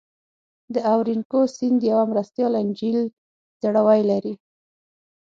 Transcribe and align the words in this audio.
د 0.73 0.75
اورینوکو 0.93 1.39
سیند 1.55 1.79
یوه 1.91 2.03
مرستیال 2.11 2.53
انجیل 2.63 2.97
ځړوی 3.61 4.01
لري. 4.11 4.33